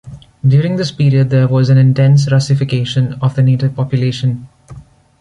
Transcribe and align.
During 0.43 0.77
this 0.77 0.91
period 0.91 1.29
there 1.29 1.47
was 1.47 1.69
an 1.69 1.77
intense 1.77 2.31
Russification 2.31 3.19
of 3.21 3.35
the 3.35 3.43
native 3.43 3.75
population. 3.75 4.47